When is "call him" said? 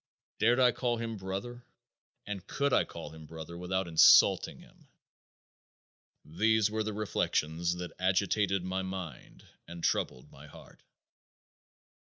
0.71-1.15, 2.85-3.27